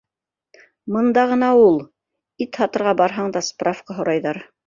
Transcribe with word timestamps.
Мында 0.95 1.25
ғына 1.31 1.49
ул 1.65 1.77
ит 2.47 2.59
һатырға 2.63 2.97
барһаң 3.05 3.31
да 3.39 3.47
справка 3.51 4.01
һорайҙар. 4.01 4.41